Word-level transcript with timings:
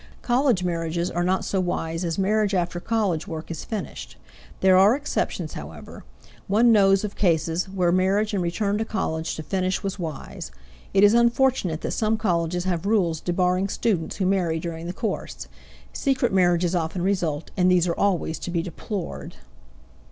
College 0.23 0.63
marriages 0.63 1.11
are 1.11 1.23
not 1.23 1.45
so 1.45 1.59
wise 1.59 2.03
as 2.03 2.17
marriage 2.17 2.55
after 2.55 2.79
college 2.79 3.27
work 3.27 3.51
is 3.51 3.63
finished. 3.63 4.17
There 4.61 4.75
are 4.75 4.95
exceptions, 4.95 5.53
however; 5.53 6.03
one 6.47 6.71
knows 6.71 7.03
of 7.03 7.15
cases 7.15 7.69
where 7.69 7.91
marriage 7.91 8.33
and 8.33 8.41
return 8.41 8.79
to 8.79 8.83
college 8.83 9.35
to 9.35 9.43
finish 9.43 9.83
was 9.83 9.99
wise. 9.99 10.49
It 10.91 11.03
is 11.03 11.13
unfortunate 11.13 11.81
that 11.81 11.91
some 11.91 12.17
colleges 12.17 12.63
have 12.63 12.87
rules 12.87 13.21
debarring 13.21 13.67
students 13.67 14.15
who 14.15 14.25
marry 14.25 14.59
during 14.59 14.87
the 14.87 14.93
course; 14.93 15.47
secret 15.93 16.33
marriages 16.33 16.73
often 16.73 17.03
result 17.03 17.51
and 17.55 17.69
these 17.69 17.87
are 17.87 17.93
always 17.93 18.39
to 18.39 18.49
be 18.49 18.63
deplored. 18.63 19.35